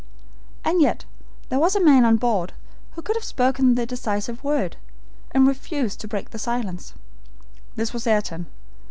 And 0.65 0.81
yet 0.81 1.05
there 1.49 1.59
was 1.59 1.75
a 1.75 1.79
man 1.79 2.05
on 2.05 2.15
board 2.17 2.53
who 2.93 3.03
could 3.03 3.15
have 3.15 3.23
spoken 3.23 3.75
the 3.75 3.85
decisive 3.85 4.43
word, 4.43 4.77
and 5.29 5.45
refused 5.47 5.99
to 5.99 6.07
break 6.07 6.31
his 6.31 6.41
silence. 6.41 6.95
This 7.75 7.93
was 7.93 8.07
Ayrton. 8.07 8.47